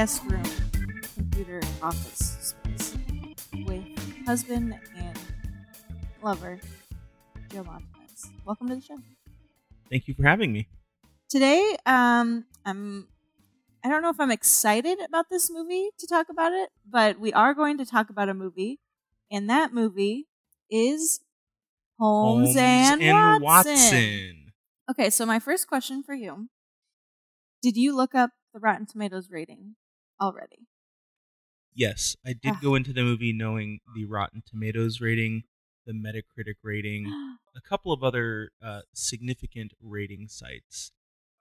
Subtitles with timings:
[0.00, 0.42] guest room,
[1.14, 2.96] computer office space
[3.66, 3.84] with
[4.24, 5.18] husband and
[6.22, 6.58] lover,
[7.52, 8.30] Joe Montanez.
[8.46, 8.96] Welcome to the show.
[9.90, 10.68] Thank you for having me.
[11.28, 13.08] Today, um, I'm
[13.84, 17.34] I don't know if I'm excited about this movie to talk about it, but we
[17.34, 18.80] are going to talk about a movie,
[19.30, 20.28] and that movie
[20.70, 21.20] is
[21.98, 23.02] Holmes, and,
[23.42, 23.42] Watson.
[23.42, 24.52] Watson.
[24.90, 26.48] Okay, so my first question for you:
[27.60, 29.74] Did you look up the Rotten Tomatoes rating
[30.20, 30.66] already?
[31.72, 35.44] Yes, I did go into the movie knowing the Rotten Tomatoes rating,
[35.86, 37.06] the Metacritic rating,
[37.56, 40.90] a couple of other uh, significant rating sites,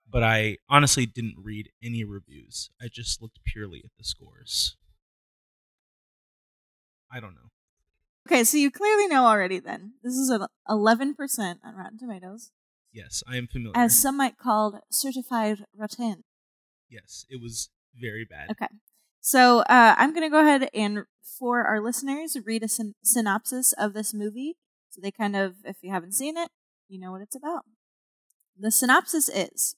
[0.09, 2.69] but I honestly didn't read any reviews.
[2.81, 4.75] I just looked purely at the scores.
[7.11, 7.50] I don't know.
[8.27, 9.59] Okay, so you clearly know already.
[9.59, 12.52] Then this is an eleven percent on Rotten Tomatoes,
[12.94, 13.75] Yes, I am familiar.
[13.75, 16.23] as some might call certified rotten.
[16.88, 17.69] yes, it was
[18.00, 18.52] very bad.
[18.52, 18.67] Okay.
[19.22, 21.03] So uh, I'm going to go ahead and,
[21.38, 24.56] for our listeners, read a syn- synopsis of this movie.
[24.89, 26.50] So they kind of, if you haven't seen it,
[26.88, 27.66] you know what it's about.
[28.58, 29.75] The synopsis is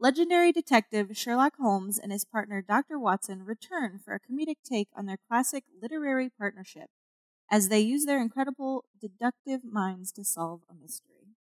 [0.00, 3.00] Legendary detective Sherlock Holmes and his partner Dr.
[3.00, 6.88] Watson return for a comedic take on their classic literary partnership
[7.50, 11.34] as they use their incredible deductive minds to solve a mystery.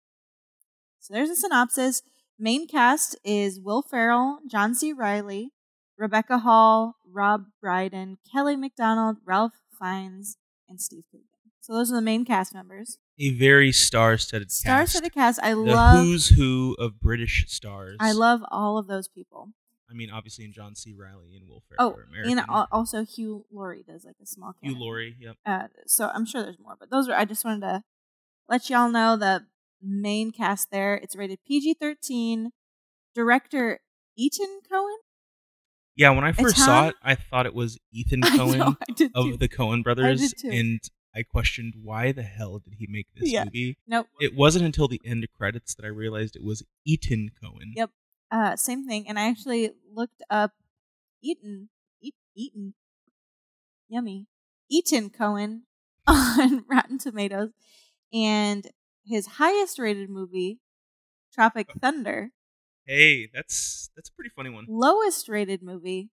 [1.00, 2.02] So there's a synopsis.
[2.40, 4.92] Main cast is Will Ferrell, John C.
[4.92, 5.52] Reilly,
[5.98, 10.38] Rebecca Hall, Rob Brydon, Kelly Macdonald, Ralph Fiennes,
[10.70, 11.26] and Steve Coogan.
[11.62, 12.98] So those are the main cast members.
[13.20, 14.60] A very star-studded cast.
[14.60, 15.40] Star-studded cast.
[15.42, 16.06] I the love.
[16.06, 17.98] who's who of British stars.
[18.00, 19.50] I love all of those people.
[19.90, 20.94] I mean, obviously, in John C.
[20.94, 22.40] Reilly and Will Ferrell Oh, American.
[22.40, 24.54] and also Hugh Laurie does like a small.
[24.62, 24.86] Hugh cameo.
[24.86, 25.16] Laurie.
[25.20, 25.36] Yep.
[25.46, 27.16] Uh, so I'm sure there's more, but those are.
[27.16, 27.84] I just wanted to
[28.50, 29.46] let y'all know the
[29.82, 30.96] main cast there.
[30.96, 32.48] It's rated PG-13.
[33.16, 33.80] Director
[34.20, 34.98] Etan Cohen.
[35.98, 39.10] Yeah, when I first saw it, I thought it was Ethan Coen know, I too.
[39.16, 40.80] of the Coen brothers, and
[41.16, 43.46] I questioned why the hell did he make this Yeah.
[43.46, 43.78] movie.
[43.88, 44.08] Nope.
[44.22, 47.74] It wasn't until the end credits that I realized it was Ethan Cohen.
[47.76, 47.90] Yep.
[48.32, 49.08] uh, same thing.
[49.10, 50.52] And I actually looked up
[51.24, 51.70] Eaton,
[52.02, 52.76] eat, Eaton,
[53.90, 54.28] yummy,
[54.70, 55.64] Eaton Cohen
[56.08, 57.50] on Rotten Tomatoes,
[58.14, 58.68] and
[59.06, 60.60] his highest rated movie,
[61.34, 62.32] Tropic Thunder,
[62.88, 64.66] Hey, that's that's a pretty funny one.
[64.70, 66.10] lowest rated movie,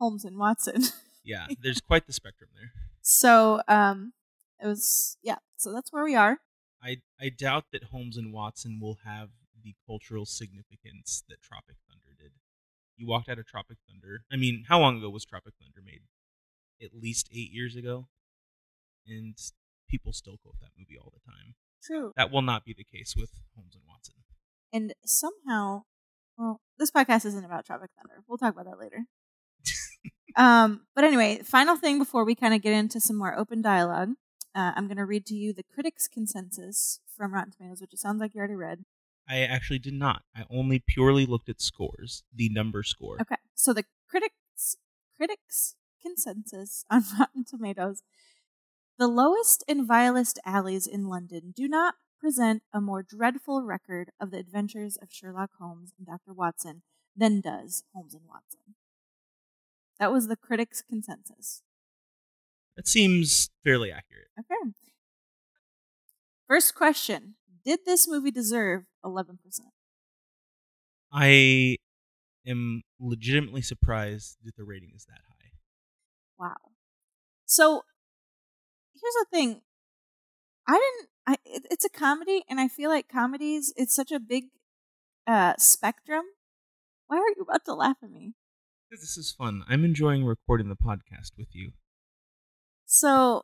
[0.00, 0.82] Holmes and Watson.
[1.24, 2.70] Yeah, there's quite the spectrum there.
[3.00, 4.12] so, um,
[4.62, 5.36] it was yeah.
[5.56, 6.38] So that's where we are.
[6.82, 9.30] I I doubt that Holmes and Watson will have
[9.62, 12.32] the cultural significance that Tropic Thunder did.
[12.96, 14.24] You walked out of Tropic Thunder.
[14.32, 16.02] I mean, how long ago was Tropic Thunder made?
[16.82, 18.08] At least eight years ago,
[19.06, 19.36] and
[19.88, 21.54] people still quote that movie all the time.
[21.82, 22.12] True.
[22.16, 24.14] That will not be the case with Holmes and Watson.
[24.72, 25.82] And somehow,
[26.42, 28.22] well, this podcast isn't about Tropic Thunder.
[28.26, 29.06] We'll talk about that later.
[30.36, 34.10] um, but anyway, final thing before we kind of get into some more open dialogue,
[34.54, 38.00] uh, I'm going to read to you the critics' consensus from Rotten Tomatoes, which it
[38.00, 38.80] sounds like you already read.
[39.28, 40.22] I actually did not.
[40.34, 43.18] I only purely looked at scores, the number score.
[43.20, 44.76] Okay, so the critics
[45.16, 48.02] critics consensus on Rotten Tomatoes:
[48.98, 54.30] the lowest and vilest alleys in London do not present a more dreadful record of
[54.30, 56.32] the adventures of Sherlock Holmes and Dr.
[56.32, 56.82] Watson
[57.16, 58.76] than does Holmes and Watson.
[59.98, 61.62] That was the critics' consensus.
[62.76, 64.28] That seems fairly accurate.
[64.38, 64.70] Okay.
[66.46, 67.34] First question:
[67.64, 69.70] Did this movie deserve eleven percent?
[71.12, 71.76] I
[72.46, 75.50] am legitimately surprised that the rating is that high.
[76.38, 76.56] Wow.
[77.46, 77.82] So
[78.94, 79.62] here's the thing.
[80.66, 81.11] I didn't.
[81.26, 83.72] I it, it's a comedy, and I feel like comedies.
[83.76, 84.44] It's such a big
[85.26, 86.24] uh spectrum.
[87.06, 88.34] Why are you about to laugh at me?
[88.90, 89.64] This is fun.
[89.68, 91.72] I'm enjoying recording the podcast with you.
[92.84, 93.42] So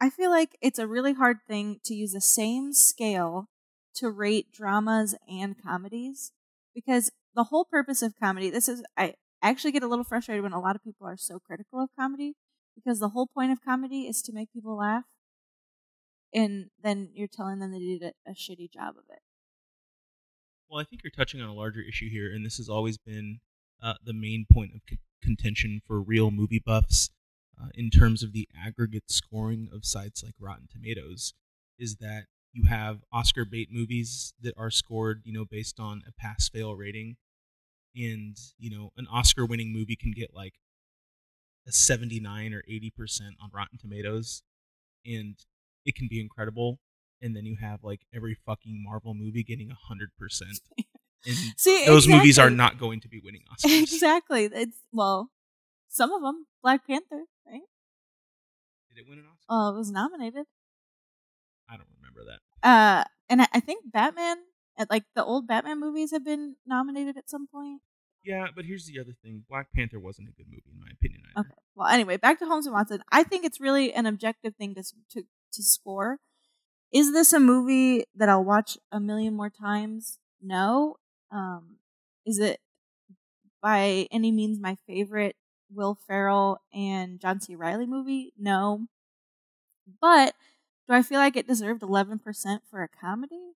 [0.00, 3.48] I feel like it's a really hard thing to use the same scale
[3.96, 6.32] to rate dramas and comedies
[6.74, 8.50] because the whole purpose of comedy.
[8.50, 11.38] This is I actually get a little frustrated when a lot of people are so
[11.38, 12.34] critical of comedy
[12.74, 15.04] because the whole point of comedy is to make people laugh
[16.34, 19.20] and then you're telling them they did a, a shitty job of it.
[20.68, 23.38] Well, I think you're touching on a larger issue here, and this has always been
[23.82, 27.10] uh, the main point of con- contention for real movie buffs
[27.60, 31.34] uh, in terms of the aggregate scoring of sites like Rotten Tomatoes,
[31.78, 36.12] is that you have Oscar bait movies that are scored, you know, based on a
[36.12, 37.16] pass fail rating,
[37.94, 40.54] and you know, an Oscar winning movie can get like
[41.68, 44.42] a 79 or 80 percent on Rotten Tomatoes,
[45.04, 45.36] and
[45.84, 46.78] it can be incredible.
[47.22, 50.60] And then you have like every fucking Marvel movie getting a hundred percent.
[51.56, 53.82] See, those movies are not going to be winning Oscars.
[53.82, 54.44] exactly.
[54.52, 55.30] It's well,
[55.88, 56.46] some of them.
[56.62, 57.60] Black Panther, right?
[58.88, 59.44] Did it win an Oscar?
[59.48, 60.46] Oh, it was nominated.
[61.68, 62.68] I don't remember that.
[62.68, 64.38] Uh, and I, I think Batman,
[64.90, 67.80] like the old Batman movies, have been nominated at some point.
[68.24, 71.22] Yeah, but here's the other thing: Black Panther wasn't a good movie in my opinion.
[71.36, 71.46] Either.
[71.46, 71.58] Okay.
[71.74, 73.02] Well, anyway, back to Holmes and Watson.
[73.12, 75.24] I think it's really an objective thing to to
[75.54, 76.18] to score.
[76.92, 80.18] Is this a movie that I'll watch a million more times?
[80.40, 80.96] No.
[81.30, 81.76] Um,
[82.24, 82.60] is it
[83.60, 85.36] by any means my favorite
[85.72, 87.56] Will Ferrell and John C.
[87.56, 88.32] Reilly movie?
[88.38, 88.86] No.
[90.00, 90.34] But
[90.86, 93.54] do I feel like it deserved eleven percent for a comedy?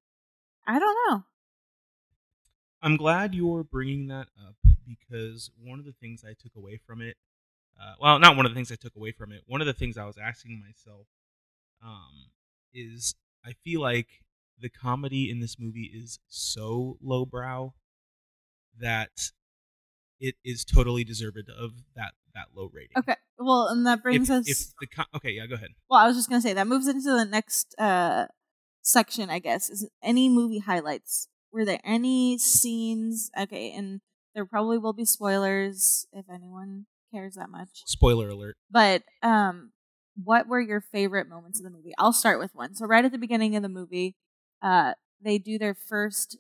[0.67, 1.25] I don't know.
[2.83, 4.55] I'm glad you're bringing that up
[4.87, 7.17] because one of the things I took away from it,
[7.81, 9.43] uh, well, not one of the things I took away from it.
[9.47, 11.07] One of the things I was asking myself
[11.85, 12.31] um,
[12.73, 13.15] is
[13.45, 14.09] I feel like
[14.61, 17.73] the comedy in this movie is so lowbrow
[18.81, 19.31] that
[20.21, 22.97] it is totally deserved of that that low rating.
[22.99, 23.17] Okay.
[23.39, 24.49] Well, and that brings if, us.
[24.49, 25.71] if the co- okay, yeah, go ahead.
[25.89, 28.27] Well, I was just gonna say that moves into the next uh
[28.83, 29.71] section, I guess.
[29.71, 31.29] Is any movie highlights?
[31.53, 33.31] Were there any scenes?
[33.39, 34.01] Okay, and
[34.35, 37.83] there probably will be spoilers if anyone cares that much.
[37.87, 38.57] Spoiler alert.
[38.71, 39.73] But um,
[40.23, 41.93] what were your favorite moments of the movie?
[41.99, 42.75] I'll start with one.
[42.75, 44.17] So right at the beginning of the movie,
[44.63, 46.37] uh, they do their first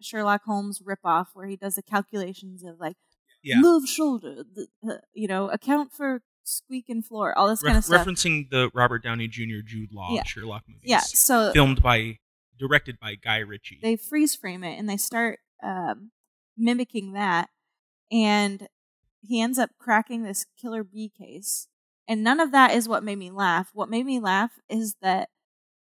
[0.00, 2.96] Sherlock Holmes ripoff where he does the calculations of like
[3.42, 7.68] Yeah, move shoulder, th- uh, you know, account for squeak and floor, all this Ref-
[7.68, 8.06] kind of stuff.
[8.06, 9.62] referencing the Robert Downey Jr.
[9.64, 10.24] Jude Law Yeah.
[10.24, 10.82] Sherlock movies.
[10.90, 12.18] Yeah, so filmed by,
[12.58, 13.78] directed by Guy Ritchie.
[13.82, 16.10] they freeze frame it and they start um,
[16.56, 17.48] mimicking that,
[18.10, 18.66] and
[19.20, 21.68] he ends up cracking this killer bee case.
[22.08, 23.70] And none of that is what made me laugh.
[23.72, 25.28] What made me laugh is that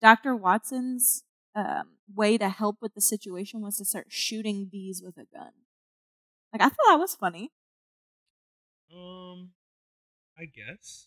[0.01, 0.35] Dr.
[0.35, 1.23] Watson's
[1.55, 5.53] um, way to help with the situation was to start shooting bees with a gun.
[6.53, 7.53] Like I thought that was funny.
[8.95, 9.51] Um,
[10.39, 11.07] I guess.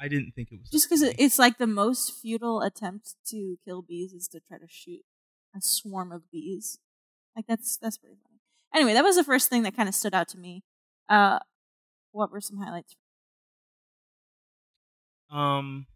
[0.00, 3.82] I didn't think it was Just because it's like the most futile attempt to kill
[3.82, 5.02] bees is to try to shoot
[5.56, 6.78] a swarm of bees.
[7.36, 8.40] Like that's that's pretty funny.
[8.74, 10.64] Anyway, that was the first thing that kind of stood out to me.
[11.08, 11.38] Uh,
[12.12, 12.96] what were some highlights?
[15.34, 15.86] Um,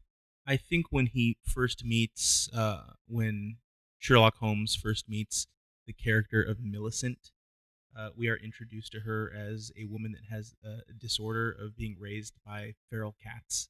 [0.47, 3.59] I think when he first meets, uh, when
[3.99, 5.47] Sherlock Holmes first meets
[5.87, 7.31] the character of Millicent,
[7.97, 11.97] uh, we are introduced to her as a woman that has a disorder of being
[11.99, 13.69] raised by feral cats,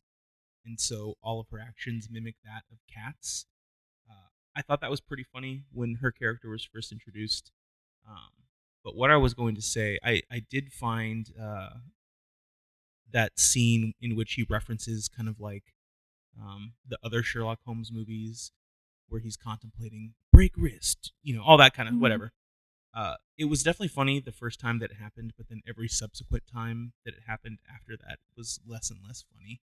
[0.65, 3.47] and so all of her actions mimic that of cats.
[4.09, 7.53] Uh, I thought that was pretty funny when her character was first introduced.
[8.09, 8.31] Um,
[8.85, 11.70] but what I was going to say, I, I did find uh,
[13.12, 15.75] that scene in which he references kind of like
[16.40, 18.52] um, the other Sherlock Holmes movies
[19.08, 22.00] where he's contemplating break wrist, you know, all that kind of Mhm.
[22.00, 22.32] whatever.
[22.94, 26.44] Uh, it was definitely funny the first time that it happened, but then every subsequent
[26.46, 29.60] time that it happened after that was less and less funny.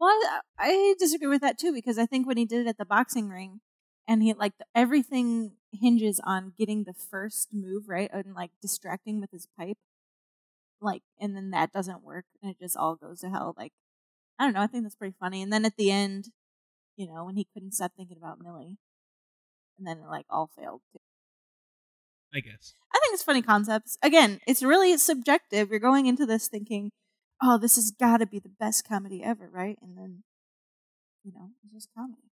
[0.00, 0.18] Well,
[0.58, 3.28] I disagree with that too because I think when he did it at the boxing
[3.28, 3.60] ring,
[4.06, 9.30] and he like everything hinges on getting the first move right and like distracting with
[9.30, 9.78] his pipe,
[10.84, 13.54] like, and then that doesn't work and it just all goes to hell.
[13.56, 13.72] Like,
[14.38, 14.60] I don't know.
[14.60, 15.42] I think that's pretty funny.
[15.42, 16.26] And then at the end,
[16.96, 18.78] you know, when he couldn't stop thinking about Millie,
[19.78, 20.82] and then it like all failed.
[20.92, 21.00] Too.
[22.34, 22.74] I guess.
[22.92, 23.96] I think it's funny concepts.
[24.02, 25.70] Again, it's really subjective.
[25.70, 26.90] You're going into this thinking,
[27.42, 29.78] "Oh, this has got to be the best comedy ever," right?
[29.80, 30.24] And then,
[31.22, 32.30] you know, it's just comedy.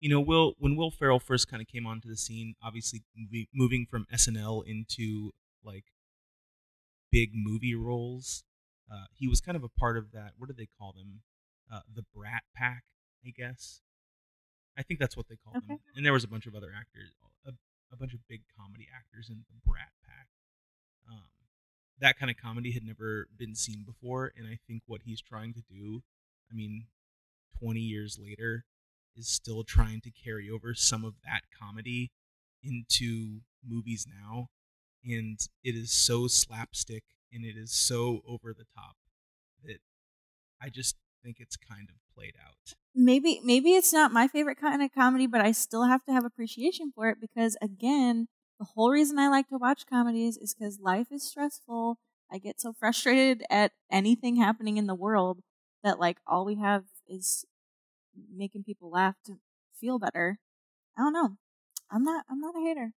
[0.00, 3.46] You know, Will when Will Ferrell first kind of came onto the scene, obviously moving,
[3.54, 5.32] moving from SNL into
[5.64, 5.84] like
[7.10, 8.44] big movie roles,
[8.90, 10.32] uh, he was kind of a part of that.
[10.38, 11.22] What do they call them?
[11.72, 12.84] Uh, the Brat Pack,
[13.26, 13.80] I guess.
[14.78, 15.78] I think that's what they call them.
[15.96, 17.12] And there was a bunch of other actors,
[17.46, 17.50] a,
[17.92, 20.28] a bunch of big comedy actors in the Brat Pack.
[21.10, 21.22] Um,
[22.00, 25.54] that kind of comedy had never been seen before, and I think what he's trying
[25.54, 26.02] to do,
[26.50, 26.86] I mean,
[27.58, 28.64] 20 years later,
[29.16, 32.10] is still trying to carry over some of that comedy
[32.62, 34.48] into movies now.
[35.06, 38.96] And it is so slapstick and it is so over the top
[39.64, 39.78] that
[40.60, 42.74] I just think it's kind of played out.
[42.94, 46.24] Maybe maybe it's not my favorite kind of comedy, but I still have to have
[46.24, 50.80] appreciation for it because again, the whole reason I like to watch comedies is because
[50.80, 51.98] life is stressful.
[52.32, 55.40] I get so frustrated at anything happening in the world
[55.84, 57.44] that like all we have is
[58.34, 59.38] making people laugh to
[59.78, 60.38] feel better.
[60.98, 61.36] I don't know.
[61.90, 62.92] I'm not I'm not a hater.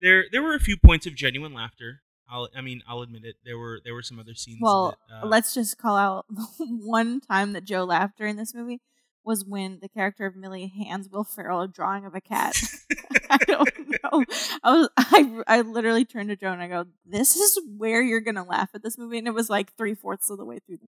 [0.00, 2.02] There there were a few points of genuine laughter.
[2.28, 3.36] I'll I mean I'll admit it.
[3.44, 6.26] There were there were some other scenes Well, that uh, let's just call out
[6.58, 8.80] one time that Joe laughed during this movie
[9.24, 12.56] was when the character of Millie hands Will Ferrell a drawing of a cat.
[13.30, 13.70] I don't
[14.02, 14.24] know.
[14.62, 18.20] I was I I literally turned to Joe and I go, "This is where you're
[18.20, 20.78] gonna laugh at this movie," and it was like three fourths of the way through.
[20.78, 20.88] The-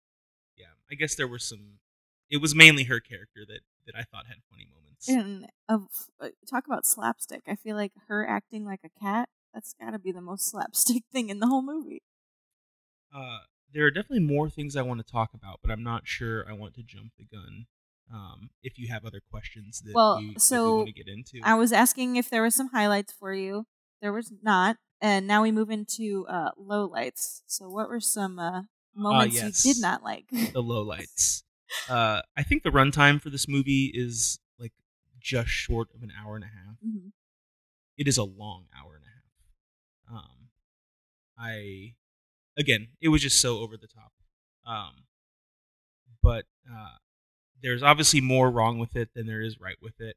[0.56, 1.78] yeah, I guess there were some.
[2.28, 4.85] It was mainly her character that that I thought had funny moments.
[5.08, 5.82] And of
[6.20, 7.42] uh, talk about slapstick.
[7.46, 9.28] I feel like her acting like a cat.
[9.52, 12.02] That's got to be the most slapstick thing in the whole movie.
[13.14, 13.38] Uh,
[13.72, 16.52] there are definitely more things I want to talk about, but I'm not sure I
[16.52, 17.66] want to jump the gun.
[18.12, 21.08] Um, if you have other questions that Well, we, that we so want to get
[21.08, 23.66] into, I was asking if there were some highlights for you.
[24.00, 27.40] There was not, and now we move into uh, lowlights.
[27.46, 28.62] So, what were some uh,
[28.94, 29.64] moments yes.
[29.64, 30.28] you did not like?
[30.30, 31.42] the lowlights.
[31.90, 34.38] Uh, I think the runtime for this movie is
[35.26, 36.76] just short of an hour and a half.
[36.86, 37.12] Mhm.
[37.96, 40.24] It is a long hour and a half.
[40.24, 40.50] Um,
[41.36, 41.96] I
[42.56, 44.12] again, it was just so over the top.
[44.64, 45.06] Um,
[46.22, 46.96] but uh,
[47.62, 50.16] there's obviously more wrong with it than there is right with it.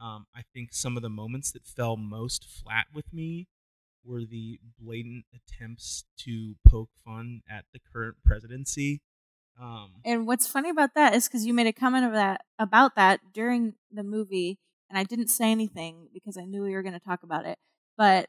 [0.00, 3.48] Um, I think some of the moments that fell most flat with me
[4.04, 9.02] were the blatant attempts to poke fun at the current presidency.
[9.60, 12.94] Um, And what's funny about that is because you made a comment of that about
[12.96, 14.58] that during the movie,
[14.90, 17.58] and I didn't say anything because I knew we were going to talk about it.
[17.96, 18.28] But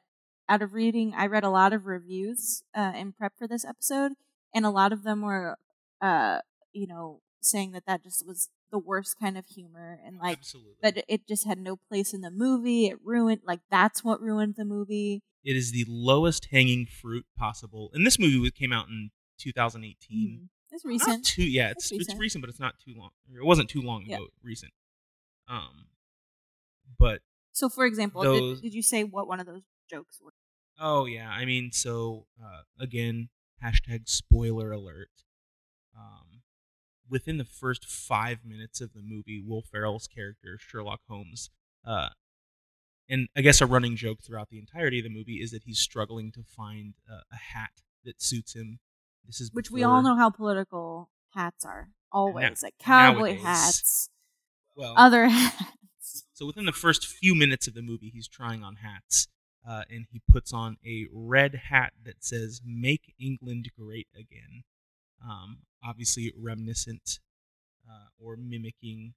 [0.50, 4.14] out of reading, I read a lot of reviews uh, in prep for this episode,
[4.54, 5.58] and a lot of them were,
[6.02, 6.40] uh,
[6.72, 10.74] you know, saying that that just was the worst kind of humor, and like absolutely.
[10.82, 12.88] that it just had no place in the movie.
[12.88, 15.22] It ruined, like that's what ruined the movie.
[15.44, 17.90] It is the lowest hanging fruit possible.
[17.94, 20.40] And this movie came out in 2018.
[20.42, 20.50] Mhm.
[20.86, 21.26] It's Not recent.
[21.26, 22.20] too, yeah, It's it's it's recent.
[22.20, 23.10] recent, but it's not too long.
[23.34, 24.28] It wasn't too long ago.
[24.44, 24.72] Recent.
[25.48, 25.88] Um,
[27.00, 30.34] but So, for example, Those- did, did you say what one of those jokes were?
[30.80, 33.30] oh yeah, I mean, so uh, again,
[33.64, 35.10] hashtag spoiler alert.
[35.98, 36.44] Um,
[37.10, 41.50] within the first five minutes of the movie, Will Ferrell's character Sherlock Holmes,
[41.86, 42.10] uh,
[43.10, 45.80] and I guess a running joke throughout the entirety of the movie is that he's
[45.80, 48.80] struggling to find uh, a hat that suits him.
[49.28, 51.90] This is Which we all know how political hats are.
[52.12, 52.64] Always.
[52.64, 53.36] like nowadays.
[53.36, 54.10] cowboy hats,
[54.76, 56.24] Well, other hats.
[56.34, 59.28] So within the first few minutes of the movie, he's trying on hats,
[59.68, 64.64] uh, and he puts on a red hat that says "Make England Great Again,"
[65.22, 67.20] um, obviously reminiscent
[67.88, 69.14] uh, or mimicking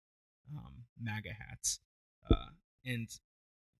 [0.56, 1.78] um, MAGA hats.
[2.28, 2.50] Uh,
[2.84, 3.08] and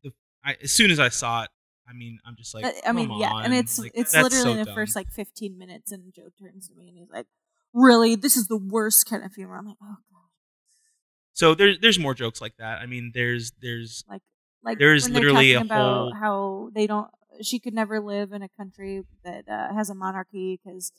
[0.05, 0.13] the,
[0.45, 1.51] I, as soon as I saw it,
[1.91, 4.55] I mean, I'm just like, Uh, I mean, "Come yeah, and it's like, it's literally
[4.55, 4.75] so the dumb.
[4.75, 7.27] first like 15 minutes, and Joe turns to me and he's like,
[7.75, 10.29] "Really, this is the worst kind of humor." I'm like, "Oh god!"
[11.33, 12.81] So there's there's more jokes like that.
[12.81, 14.23] I mean, there's there's Like,
[14.63, 17.11] like There's literally a about whole- how they don't.
[17.43, 20.93] She could never live in a country that uh, has a monarchy because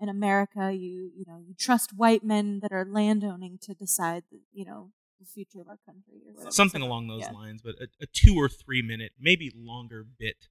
[0.00, 4.64] in America, you you know you trust white men that are landowning to decide you
[4.64, 6.50] know the future of our country or whatever.
[6.50, 7.32] something along those yeah.
[7.32, 10.48] lines, but a, a two or three minute, maybe longer bit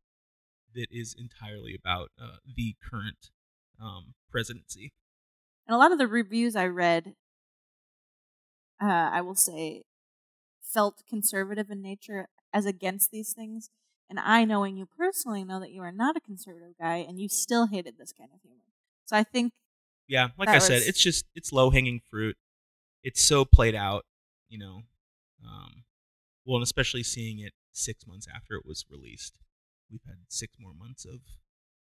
[0.76, 3.32] that is entirely about uh, the current
[3.82, 4.94] um, presidency.
[5.68, 7.16] And a lot of the reviews I read,
[8.82, 9.84] uh, I will say,
[10.62, 13.70] felt conservative in nature as against these things.
[14.10, 17.28] And I, knowing you personally, know that you are not a conservative guy and you
[17.28, 18.62] still hated this kind of humor.
[19.06, 19.54] So I think
[20.08, 22.38] Yeah, like I said, it's just it's low hanging fruit.
[23.04, 24.06] It's so played out,
[24.50, 24.84] you know.
[25.44, 25.84] Um,
[26.46, 29.34] well, and especially seeing it six months after it was released,
[29.92, 31.20] we've had six more months of,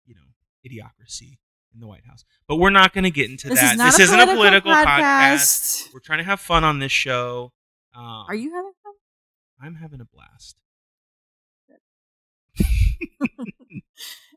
[0.05, 0.33] you know,
[0.65, 1.37] idiocracy
[1.73, 2.25] in the White House.
[2.47, 3.75] But we're not going to get into this that.
[3.75, 4.95] is this isn't political a political podcast.
[4.97, 5.93] podcast.
[5.93, 7.51] We're trying to have fun on this show.
[7.95, 8.93] Um, Are you having fun?
[9.61, 10.57] I'm having a blast.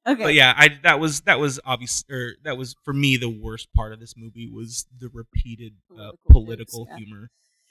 [0.06, 0.22] Okay.
[0.22, 3.68] But yeah, I that was that was obvious, or that was for me the worst
[3.74, 7.04] part of this movie was the repeated uh, Political political jokes, yeah.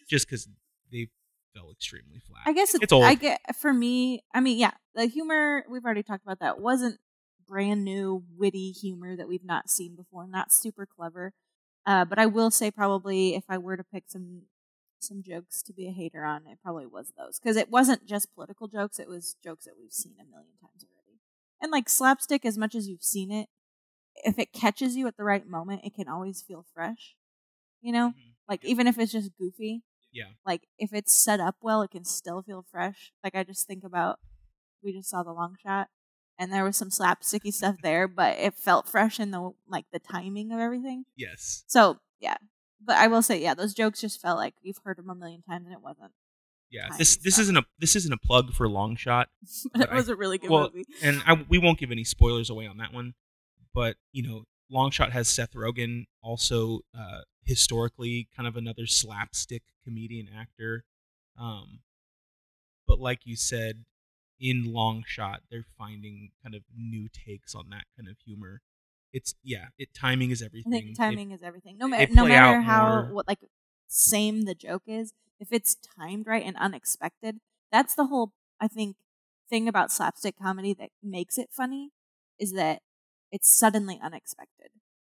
[0.10, 0.48] Just because
[0.92, 1.10] they
[1.54, 2.42] fell extremely flat.
[2.46, 3.06] I guess it's, It's old.
[3.06, 4.24] I get for me.
[4.34, 7.00] I mean, yeah, the humor we've already talked about that wasn't
[7.48, 11.34] brand new witty humor that we've not seen before, not super clever.
[11.86, 14.44] Uh, but I will say, probably if I were to pick some
[15.02, 18.34] some jokes to be a hater on, it probably was those because it wasn't just
[18.36, 21.20] political jokes; it was jokes that we've seen a million times already.
[21.62, 23.48] And like slapstick, as much as you've seen it,
[24.26, 27.16] if it catches you at the right moment, it can always feel fresh.
[27.82, 28.36] You know, Mhm.
[28.48, 32.04] like even if it's just goofy, yeah, like if it's set up well, it can
[32.06, 33.12] still feel fresh.
[33.24, 34.20] Like I just think about
[34.84, 35.90] we just saw the long shot
[36.38, 40.00] and there was some slapsticky stuff there, but it felt fresh in the like the
[40.00, 41.06] timing of everything.
[41.16, 42.38] yes, So yeah.
[42.82, 45.42] But I will say, yeah, those jokes just felt like you've heard them a million
[45.42, 46.12] times and it wasn't.
[46.72, 46.88] yeah.
[46.98, 47.44] This this stuff.
[47.44, 49.28] isn't a this isn't a plug for Long Shot,
[49.74, 50.86] But it But I- was a really good well, movie.
[51.04, 53.16] and I, we won't give any spoilers away on that one.
[53.74, 59.64] But you know, long shot has Seth Rogen, also uh, historically kind of another slapstick
[59.90, 60.84] comedian actor.
[61.40, 61.80] Um,
[62.88, 63.86] but like you said,
[64.40, 68.62] in long shot, they're finding kind of new takes on that kind of humor.
[69.12, 70.72] It's yeah, it timing is I everything.
[70.72, 71.78] think They- timing is everything.
[71.78, 73.40] No, ma- no matter how more- what like
[73.88, 77.40] same the joke is, if it's timed right and unexpected,
[77.72, 78.98] that's the whole I think
[79.50, 81.92] thing about slapstick comedy that makes it funny
[82.38, 82.82] is that
[83.32, 84.70] it's suddenly unexpected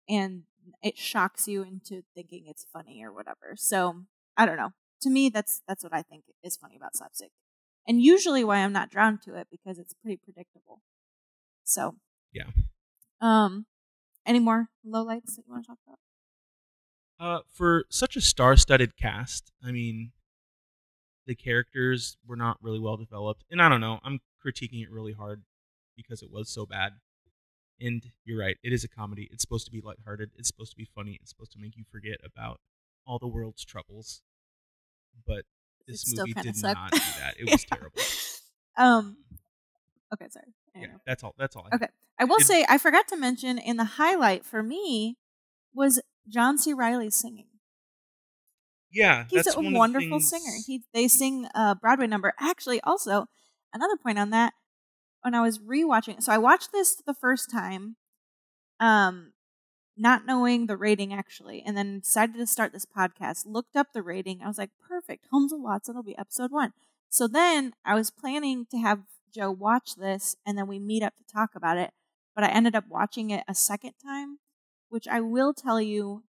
[0.08, 0.44] and
[0.82, 3.54] it shocks you into thinking it's funny or whatever.
[3.56, 4.04] So
[4.36, 4.70] I don't know.
[5.02, 7.30] To me, that's that's what I think is funny about slapstick,
[7.86, 10.80] and usually why I'm not drawn to it because it's pretty predictable.
[11.64, 11.96] So
[12.32, 12.50] Yeah.
[13.20, 13.66] Um,
[14.26, 15.98] any more lowlights that you want to talk about?
[17.20, 20.10] Uh, for such a star-studded cast, I mean,
[21.26, 24.00] the characters were not really well developed, and I don't know.
[24.02, 25.42] I'm critiquing it really hard
[25.96, 26.94] because it was so bad.
[27.80, 29.28] And you're right, it is a comedy.
[29.32, 30.30] It's supposed to be lighthearted.
[30.36, 31.18] It's supposed to be funny.
[31.20, 32.60] It's supposed to make you forget about
[33.06, 34.22] all the world's troubles.
[35.26, 35.44] But
[35.86, 36.74] this It movie did sucked.
[36.74, 37.34] not do that.
[37.38, 38.00] It was terrible.
[38.76, 39.16] Um.
[40.14, 40.46] Okay, sorry.
[40.74, 41.00] Yeah, know.
[41.06, 41.34] that's all.
[41.38, 41.66] That's all.
[41.72, 41.88] I Okay.
[42.18, 45.16] I will It- say I forgot to mention in the highlight for me
[45.74, 46.72] was John C.
[46.72, 47.46] Reilly singing.
[48.90, 50.52] Yeah, He's that's a wonderful things- singer.
[50.66, 52.34] He they sing a Broadway number.
[52.38, 53.26] Actually, also
[53.72, 54.52] another point on that
[55.22, 56.22] when I was rewatching.
[56.22, 57.96] So I watched this the first time,
[58.80, 59.31] um,
[59.96, 63.44] not knowing the rating actually, and then decided to start this podcast.
[63.46, 64.40] Looked up the rating.
[64.42, 65.26] I was like, perfect.
[65.30, 66.72] Holmes and Watson will be episode one.
[67.08, 69.00] So then I was planning to have
[69.34, 71.90] Joe watch this, and then we meet up to talk about it.
[72.34, 74.38] But I ended up watching it a second time,
[74.88, 76.24] which I will tell you,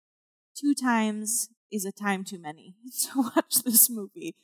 [0.56, 4.36] two times is a time too many to watch this movie.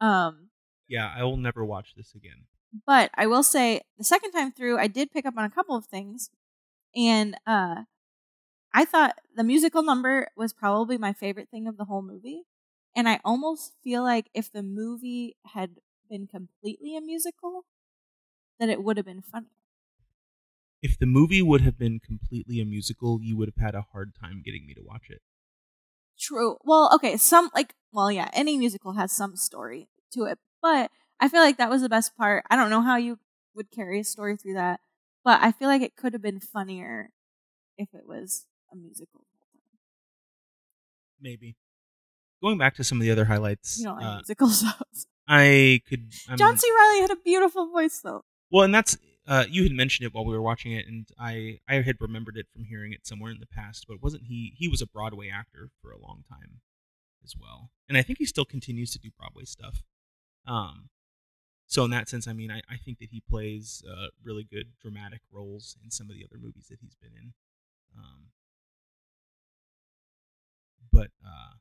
[0.00, 0.50] Um,
[0.88, 2.46] Yeah, I will never watch this again.
[2.86, 5.76] but I will say the second time through, I did pick up on a couple
[5.76, 6.30] of things,
[6.94, 7.82] and uh,
[8.78, 12.44] I thought the musical number was probably my favorite thing of the whole movie.
[12.94, 17.64] And I almost feel like if the movie had been completely a musical,
[18.60, 19.50] that it would have been funnier.
[20.80, 24.14] If the movie would have been completely a musical, you would have had a hard
[24.14, 25.22] time getting me to watch it.
[26.20, 26.58] True.
[26.62, 31.28] Well, okay, some like well, yeah, any musical has some story to it, but I
[31.28, 32.44] feel like that was the best part.
[32.48, 33.18] I don't know how you
[33.56, 34.78] would carry a story through that,
[35.24, 37.10] but I feel like it could have been funnier
[37.78, 39.24] if it was a musical.
[41.20, 41.56] Maybe.
[42.42, 44.64] Going back to some of the other highlights, You don't like uh, musicals.
[45.28, 46.12] I could.
[46.28, 46.66] I'm, John C.
[46.70, 48.24] Reilly had a beautiful voice, though.
[48.50, 51.58] Well, and that's uh, you had mentioned it while we were watching it, and I
[51.68, 53.86] I had remembered it from hearing it somewhere in the past.
[53.88, 54.54] But wasn't he?
[54.56, 56.60] He was a Broadway actor for a long time
[57.24, 59.82] as well, and I think he still continues to do Broadway stuff.
[60.46, 60.88] Um,
[61.66, 64.68] so in that sense, I mean, I, I think that he plays uh, really good
[64.80, 67.34] dramatic roles in some of the other movies that he's been in.
[67.94, 68.28] Um,
[70.92, 71.56] but uh,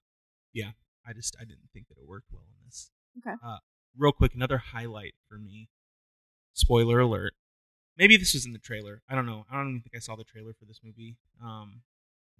[0.53, 0.71] yeah,
[1.05, 2.91] I just I didn't think that it worked well in this.
[3.19, 3.35] Okay.
[3.43, 3.57] Uh,
[3.97, 5.69] real quick, another highlight for me.
[6.53, 7.33] Spoiler alert.
[7.97, 9.01] Maybe this was in the trailer.
[9.09, 9.45] I don't know.
[9.51, 11.17] I don't even think I saw the trailer for this movie.
[11.43, 11.81] Um,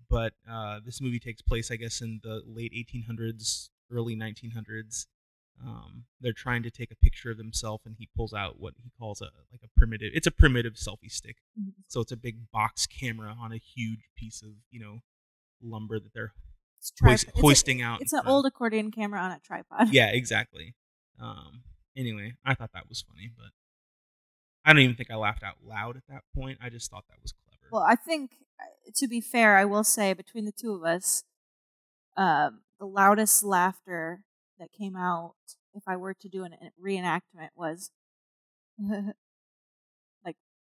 [0.10, 5.08] but uh, this movie takes place, I guess, in the late 1800s, early 1900s.
[5.66, 8.92] Um, they're trying to take a picture of themselves, and he pulls out what he
[9.00, 10.12] calls a like a primitive.
[10.14, 11.38] It's a primitive selfie stick.
[11.88, 15.00] So it's a big box camera on a huge piece of you know
[15.62, 16.34] lumber that they're
[17.02, 18.02] hoist, it's a- hoisting out.
[18.02, 19.94] It's an old accordion camera on a tripod.
[19.94, 20.76] Yeah, exactly.
[21.20, 21.64] Um,
[21.96, 23.52] anyway, I thought that was funny, but
[24.66, 26.60] I don't even think I laughed out loud at that point.
[26.62, 27.68] I just thought that was clever.
[27.72, 31.24] Well, I think uh, to be fair, I will say between the two of us,
[32.16, 34.24] um, the loudest laughter
[34.60, 35.36] that came out
[35.74, 37.92] if I were to do an a reenactment was.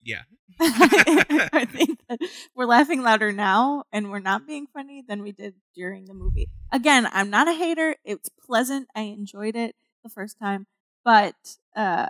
[0.09, 0.23] yeah.
[0.61, 2.19] I think that
[2.55, 6.49] we're laughing louder now and we're not being funny than we did during the movie.
[6.73, 7.97] Again, I'm not a hater.
[8.05, 8.89] It's pleasant.
[8.95, 10.67] I enjoyed it the first time,
[11.05, 11.35] but
[11.77, 12.09] uh,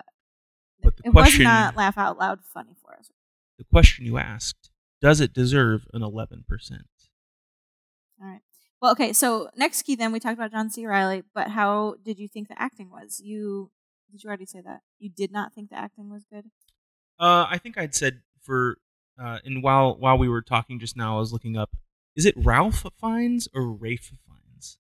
[0.82, 3.10] But the it question, was not laugh out loud funny for us.
[3.58, 6.86] the question you asked, does it deserve an eleven percent?
[8.20, 8.40] All right.
[8.80, 9.12] Well, okay.
[9.12, 10.86] So next key, then we talked about John C.
[10.86, 13.20] Reilly, but how did you think the acting was?
[13.20, 13.70] You
[14.10, 16.46] did you already say that you did not think the acting was good?
[17.18, 18.78] Uh, I think I'd said for,
[19.20, 21.70] uh, and while while we were talking just now, I was looking up.
[22.16, 24.78] Is it Ralph Fiennes or Rafe Fiennes?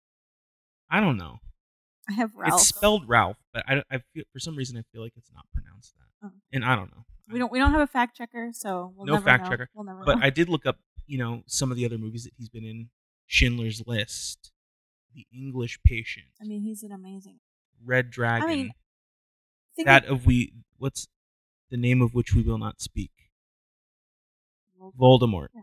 [0.90, 1.38] I don't know.
[2.08, 2.54] I have Ralph.
[2.60, 5.44] It's spelled Ralph, but I, I feel for some reason I feel like it's not
[5.54, 6.30] pronounced that, Oh.
[6.52, 7.04] and I don't know.
[7.30, 9.50] we don't we don't have a fact checker, so we'll No never fact know.
[9.50, 10.24] checker, We'll never But know.
[10.26, 12.90] I did look up, you know, some of the other movies that he's been in:
[13.26, 14.50] Schindler's List,
[15.14, 17.38] The English Patient, I mean, he's an amazing.
[17.84, 18.72] Red Dragon, I mean,
[19.84, 21.08] that of we what's
[21.72, 23.10] the name of which we will not speak.
[25.00, 25.48] Voldemort.
[25.54, 25.62] Yeah.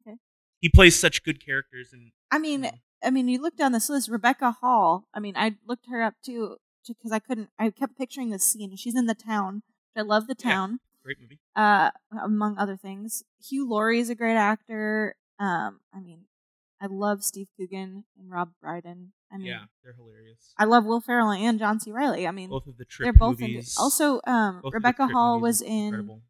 [0.00, 0.16] Okay.
[0.60, 2.80] He plays such good characters, and I mean, Mhm.
[3.02, 4.08] I mean, you look down this list.
[4.08, 5.06] Rebecca Hall.
[5.12, 7.50] I mean, I looked her up too because I couldn't.
[7.58, 8.74] I kept picturing this scene.
[8.76, 9.62] She's in the town.
[9.94, 10.50] I love the Yeah.
[10.50, 10.80] town.
[11.02, 11.38] great movie.
[11.54, 15.14] Uh, among other things, Hugh Laurie is a great actor.
[15.38, 16.26] Um, I mean,
[16.80, 19.12] I love Steve Coogan and Rob Brydon.
[19.32, 20.52] I mean, yeah, they're hilarious.
[20.58, 21.90] I love Will Ferrell and John C.
[21.90, 22.26] Reilly.
[22.26, 23.48] I mean, both of the trip they're both in.
[23.48, 23.76] movies.
[23.78, 26.22] Also, um, both Rebecca Hall was in incredible.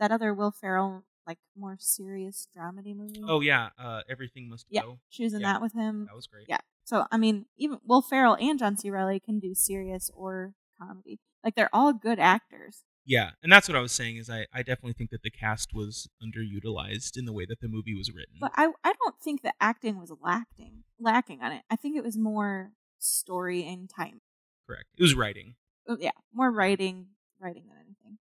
[0.00, 3.22] that other Will Ferrell, like more serious dramedy movie.
[3.26, 4.82] Oh yeah, uh, everything must Yeah.
[4.82, 4.98] go.
[5.08, 5.54] she was in yeah.
[5.54, 6.06] that with him.
[6.06, 6.46] That was great.
[6.48, 6.58] Yeah.
[6.84, 8.90] So I mean, even Will Ferrell and John C.
[8.90, 11.18] Reilly can do serious or comedy.
[11.42, 12.82] Like they're all good actors.
[13.06, 14.16] Yeah, and that's what I was saying.
[14.16, 17.68] Is I, I definitely think that the cast was underutilized in the way that the
[17.68, 18.36] movie was written.
[18.40, 21.62] But I I don't think the acting was lacking lacking on it.
[21.70, 24.20] I think it was more story and time.
[24.66, 24.86] Correct.
[24.96, 25.56] It was writing.
[25.86, 28.18] Oh, Yeah, more writing writing than anything.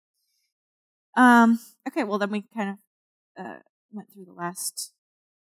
[1.17, 1.59] Um.
[1.89, 2.05] Okay.
[2.05, 3.59] Well, then we kind of uh,
[3.93, 4.93] went through the last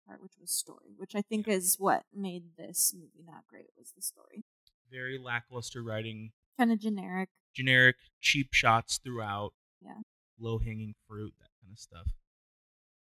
[0.06, 3.68] part, which was story, which I think is what made this movie not great.
[3.78, 4.44] Was the story
[4.92, 6.32] Very lackluster writing.
[6.58, 7.30] Kind of generic?
[7.56, 9.54] Generic, cheap shots throughout.
[9.82, 10.02] Yeah.
[10.40, 12.08] Low hanging fruit, that kind of stuff.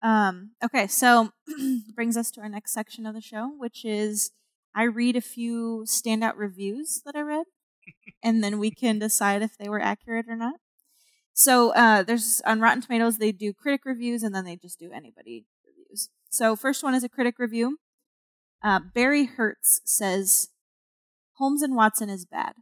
[0.03, 1.31] Um, okay, so
[1.95, 4.31] brings us to our next section of the show, which is
[4.75, 7.47] I read a few standout reviews that I read,
[8.23, 10.57] and then we can decide if they were accurate or not.
[11.33, 14.91] So uh, there's on Rotten Tomatoes they do critic reviews, and then they just do
[14.93, 16.09] anybody reviews.
[16.31, 17.79] So first one is a critic review.
[18.63, 20.49] Uh, Barry Hertz says
[21.35, 22.55] Holmes and Watson is bad.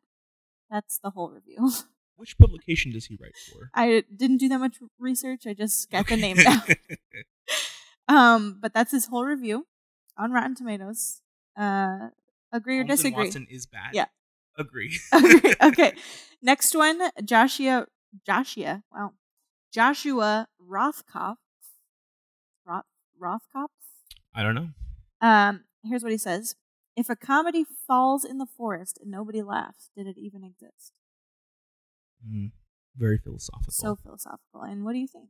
[0.70, 1.70] That's the whole review.
[2.16, 3.70] Which publication does he write for?
[3.74, 5.46] I didn't do that much research.
[5.48, 6.62] I just got the name down.
[8.06, 9.66] Um, but that's his whole review
[10.18, 11.22] on Rotten Tomatoes.
[11.56, 12.08] Uh,
[12.52, 13.24] agree or Holmes and disagree?
[13.24, 13.94] Watson is bad.
[13.94, 14.06] Yeah.
[14.58, 14.98] Agree.
[15.12, 15.54] Agree.
[15.62, 15.94] okay.
[16.42, 17.86] Next one, Joshua.
[18.26, 18.82] Joshua.
[18.92, 19.12] Wow.
[19.72, 21.36] Joshua Rothkopf.
[22.66, 22.84] Roth
[23.20, 23.68] Rothkopf.
[24.34, 24.68] I don't know.
[25.20, 26.56] Um, here's what he says:
[26.96, 30.92] If a comedy falls in the forest and nobody laughs, did it even exist?
[32.26, 32.52] Mm,
[32.96, 33.72] very philosophical.
[33.72, 34.62] So philosophical.
[34.62, 35.28] And what do you think?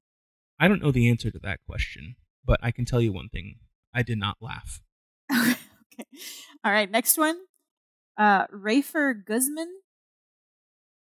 [0.60, 3.56] I don't know the answer to that question, but I can tell you one thing.
[3.94, 4.82] I did not laugh.
[5.32, 6.04] okay.
[6.64, 6.90] All right.
[6.90, 7.36] Next one.
[8.16, 9.68] Uh, Rafer Guzman.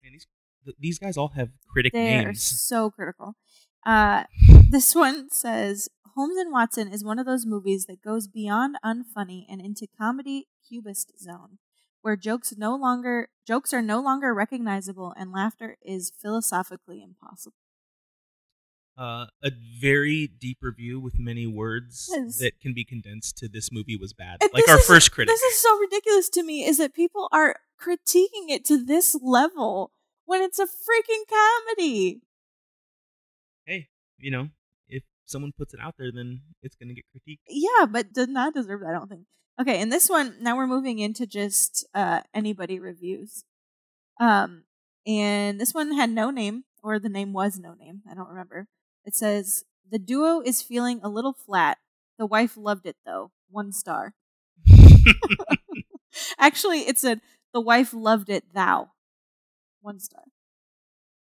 [0.02, 0.26] Man, these
[0.64, 2.42] th- these guys all have critic They are names.
[2.44, 3.34] so critical.
[3.84, 4.24] Uh,
[4.70, 9.46] this one says Holmes and Watson is one of those movies that goes beyond unfunny
[9.48, 11.58] and into comedy cubist zone,
[12.02, 17.56] where jokes no longer jokes are no longer recognizable and laughter is philosophically impossible.
[18.96, 22.38] Uh, a very deep review with many words Yes.
[22.38, 24.36] that can be condensed to this movie was bad.
[24.42, 25.32] And like our is- first critic.
[25.32, 26.64] This is so ridiculous to me.
[26.66, 29.92] Is that people are critiquing it to this level
[30.26, 32.20] when it's a freaking comedy?
[33.64, 34.50] hey, you know,
[35.32, 37.40] someone puts it out there, then it's going to get critiqued.
[37.48, 39.22] Yeah, but did not deserve that, I don't think.
[39.60, 43.44] Okay, and this one now we're moving into just uh anybody reviews.
[44.20, 44.64] Um
[45.06, 48.02] and this one had no name or the name was no name.
[48.10, 48.68] I don't remember.
[49.04, 51.78] It says the duo is feeling a little flat.
[52.18, 53.30] The wife loved it though.
[53.50, 54.14] One star.
[56.38, 57.20] Actually, it said
[57.52, 58.92] the wife loved it thou.
[59.80, 60.22] One star.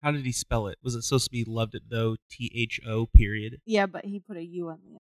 [0.06, 0.78] How did he spell it?
[0.84, 2.16] Was it supposed to be loved it though?
[2.30, 3.60] T H O period.
[3.66, 5.00] Yeah, but he put a U on the end.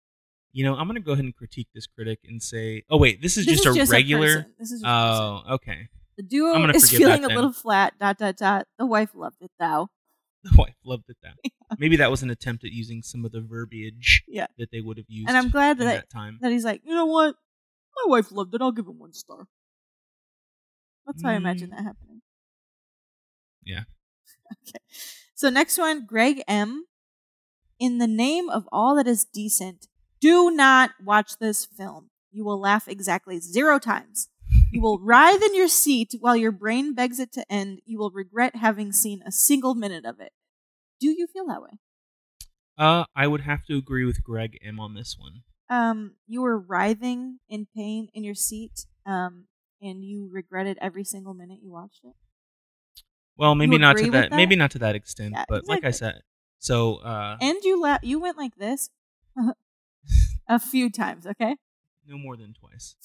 [0.53, 3.21] You know, I'm going to go ahead and critique this critic and say, oh wait,
[3.21, 4.27] this is This just is a regular.
[4.27, 4.53] person.
[4.59, 5.43] This is just a person.
[5.49, 5.89] oh, okay.
[6.15, 7.35] The duo gonna is feeling a then.
[7.35, 7.93] little flat.
[7.99, 8.65] Dot dot dot.
[8.79, 9.89] The wife loved it thou.
[10.43, 11.35] The wife loved it that.
[11.79, 14.47] Maybe that was an attempt at using some of the verbiage Yeah.
[14.57, 15.27] that they would have used.
[15.27, 16.37] And I'm glad that- that time.
[16.41, 17.35] that he's like, you know what?
[17.95, 18.61] My wife loved it.
[18.61, 19.47] I'll give him one star.
[21.05, 21.71] That's how I imagine Mm.
[21.77, 22.21] that happening.
[23.65, 23.83] Yeah.
[24.67, 24.79] Okay.
[25.35, 26.85] So next one, Greg M.
[27.79, 29.87] In the name of all that is decent,
[30.21, 32.09] do not watch this film.
[32.31, 34.29] You will laugh exactly zero times.
[34.71, 37.81] You will writhe in your seat while your brain begs it to end.
[37.85, 40.31] You will regret having seen a single minute of it.
[40.99, 41.79] Do you feel that way?
[42.77, 45.43] Uh, I would have to agree with Greg M on this one.
[45.69, 49.45] um, you were writhing in pain in your seat, um,
[49.81, 52.13] and you regretted every single minute you watched it.
[53.37, 54.35] Well, maybe not to that, that?
[54.35, 56.21] Maybe not to that extent, Yeah, but like I said,
[56.59, 58.89] so uh, And you la- you went like this
[60.47, 61.57] a few times, okay?
[62.05, 62.95] no more than twice.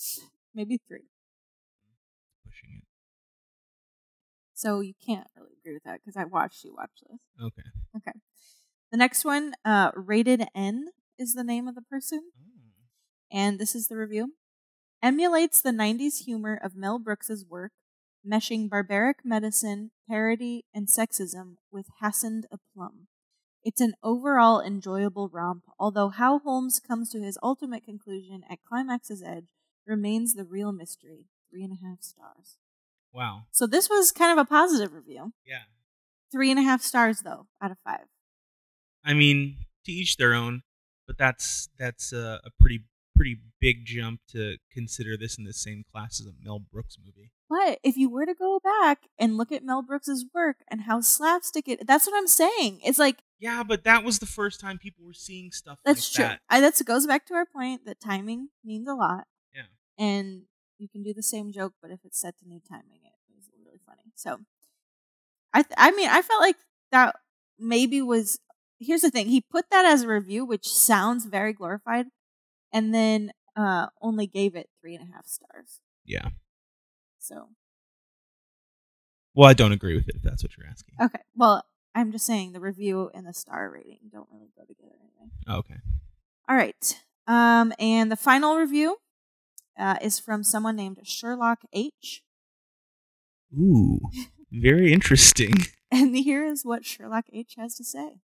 [0.55, 1.07] Maybe three.
[2.45, 2.85] Pushing it.
[4.55, 7.21] So you can't really agree with that because I watched you watch this.
[7.41, 7.69] Okay.
[7.97, 8.19] Okay.
[8.91, 10.89] The next one, uh, Rated N
[11.19, 12.31] is the name of the person,
[13.31, 14.35] and this is the review.
[15.03, 17.73] Emulates the 90s humor of Mel Brooks's work,
[18.29, 23.09] meshing barbaric medicine, parody, and sexism with hastened aplomb.
[23.65, 29.23] It's an overall enjoyable romp, although how Holmes comes to his ultimate conclusion at Climax's
[29.23, 29.49] Edge
[29.87, 31.27] remains the real mystery.
[31.51, 32.59] Three and a half stars.
[33.13, 33.45] Wow.
[33.51, 35.33] So this was kind of a positive review.
[35.47, 35.63] Yeah.
[36.31, 38.05] Three and a half stars, though, out of five.
[39.05, 40.63] I mean, to each their own,
[41.07, 42.85] but that's that's a, a pretty
[43.17, 47.31] pretty big jump to consider this in the same class as a Mel Brooks movie.
[47.49, 51.01] But if you were to go back and look at Mel Brooks's work and how
[51.01, 52.81] slapstick it, that's what I'm saying.
[52.85, 56.29] It's like Yeah, but that was the first time people were seeing stuff that's like
[56.29, 56.37] true.
[56.37, 56.41] that.
[56.51, 59.25] I, goes back to our point that timing means a lot.
[59.55, 59.63] Yeah.
[59.99, 60.43] And
[60.79, 63.49] you can do the same joke, but if it's set to new timing, it was
[63.65, 64.13] really funny.
[64.15, 64.41] So,
[65.53, 66.57] I th- I mean, I felt like
[66.93, 67.17] that
[67.59, 68.39] maybe was.
[68.79, 72.07] Here's the thing: he put that as a review, which sounds very glorified,
[72.73, 75.81] and then uh only gave it three and a half stars.
[76.05, 76.29] Yeah.
[77.29, 77.49] So
[79.35, 80.95] Well, I don't agree with it if that's what you're asking.
[81.01, 81.63] okay, well,
[81.95, 85.31] I'm just saying the review and the star rating don't really go together anyway.
[85.47, 85.77] Oh, okay.
[86.49, 87.03] All right.
[87.27, 88.97] Um, and the final review
[89.79, 92.23] uh, is from someone named Sherlock H.
[93.57, 94.01] Ooh,
[94.51, 95.53] very interesting.
[95.91, 98.21] And here is what Sherlock H has to say.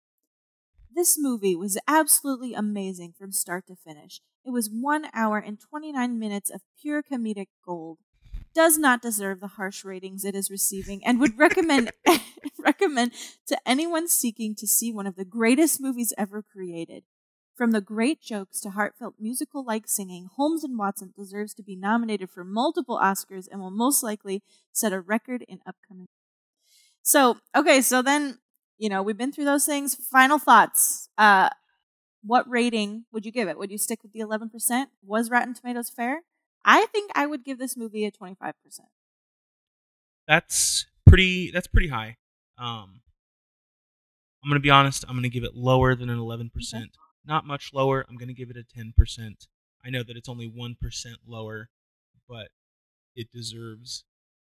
[0.94, 4.20] This movie was absolutely amazing from start to finish.
[4.44, 8.00] It was one hour and 29 minutes of pure comedic gold.
[8.54, 11.90] Does not deserve the harsh ratings it is receiving and would recommend
[12.58, 13.12] recommend
[13.46, 17.04] to anyone seeking to see one of the greatest movies ever created.
[17.56, 21.76] From the great jokes to heartfelt musical like singing, Holmes and Watson deserves to be
[21.76, 26.06] nominated for multiple Oscars and will most likely set a record in upcoming.
[27.02, 28.38] So, okay, so then,
[28.78, 29.94] you know, we've been through those things.
[29.94, 31.08] Final thoughts.
[31.18, 31.50] Uh
[32.24, 33.58] what rating would you give it?
[33.58, 34.90] Would you stick with the 11%?
[35.04, 36.22] Was Rotten Tomatoes fair?
[36.64, 38.54] I think I would give this movie a 25%.
[40.26, 41.50] That's pretty.
[41.50, 42.16] That's pretty high.
[42.58, 43.00] Um,
[44.42, 45.04] I'm gonna be honest.
[45.08, 46.96] I'm gonna give it lower than an 11 percent.
[47.26, 48.04] Not much lower.
[48.08, 49.46] I'm gonna give it a 10 percent.
[49.84, 51.68] I know that it's only one percent lower,
[52.28, 52.48] but
[53.14, 54.04] it deserves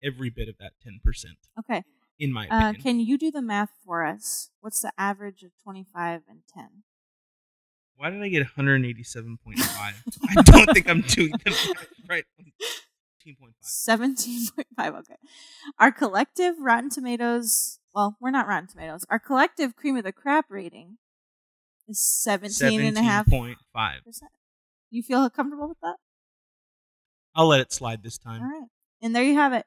[0.03, 1.83] every bit of that 10 percent, Okay.
[2.19, 2.81] in my Uh, opinion.
[2.81, 4.51] can you do the math for us?
[4.61, 6.83] What's the average of 25 and 10?
[7.97, 9.57] Why did I get 187.5?
[9.57, 12.25] I don't think I'm doing the math right.
[13.27, 14.51] 15.5.
[14.79, 14.99] 17.5.
[14.99, 15.15] Okay.
[15.79, 19.05] Our collective Rotten Tomatoes, well, we're not Rotten Tomatoes.
[19.09, 20.97] Our collective cream of the crap rating
[21.87, 23.55] is 17 and a half 17.5.
[24.05, 24.31] percent.
[24.91, 25.95] You feel comfortable with that?
[27.35, 28.41] I'll let it slide this time.
[28.41, 28.69] All right.
[29.01, 29.65] And there you have it.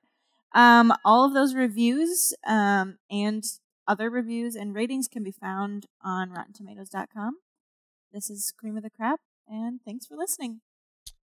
[0.55, 3.45] Um, all of those reviews um, and
[3.87, 7.37] other reviews and ratings can be found on RottenTomatoes.com.
[8.12, 10.62] This is Cream of the Crap, and thanks for listening.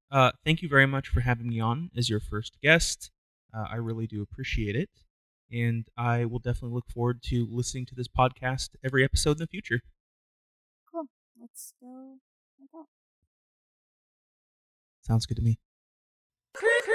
[0.09, 3.11] Uh, thank you very much for having me on as your first guest.
[3.53, 4.89] Uh, I really do appreciate it.
[5.51, 9.47] And I will definitely look forward to listening to this podcast every episode in the
[9.47, 9.81] future.
[10.91, 11.07] Cool.
[11.39, 12.17] Let's go.
[12.59, 12.85] like that.
[15.01, 15.59] Sounds good to me.
[16.59, 16.87] Thank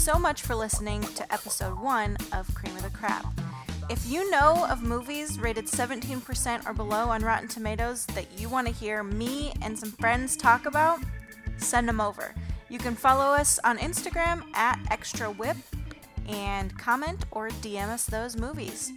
[0.00, 3.26] so much for listening to episode one of Cream of the Crap.
[3.90, 8.66] If you know of movies rated 17% or below on Rotten Tomatoes that you want
[8.66, 11.00] to hear me and some friends talk about,
[11.58, 12.34] send them over.
[12.70, 15.58] You can follow us on Instagram at Extra Whip
[16.26, 18.92] and comment or DM us those movies.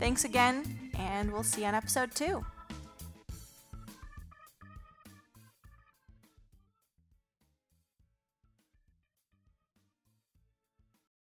[0.00, 2.44] Thanks again, and we'll see you on episode two.